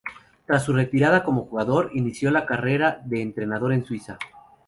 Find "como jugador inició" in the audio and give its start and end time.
1.23-2.31